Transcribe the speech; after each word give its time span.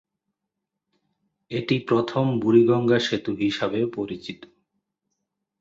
এটি 1.51 1.75
প্রথম 1.87 2.25
বুড়িগঙ্গা 2.39 2.99
সেতু 2.99 3.31
হিসাবেও 3.41 3.87
পরিচিত। 3.95 4.39